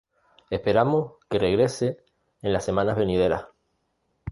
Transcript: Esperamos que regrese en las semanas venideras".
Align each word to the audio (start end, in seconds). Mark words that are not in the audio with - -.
Esperamos 0.49 1.11
que 1.29 1.37
regrese 1.37 2.03
en 2.41 2.53
las 2.53 2.65
semanas 2.65 2.97
venideras". 2.97 3.45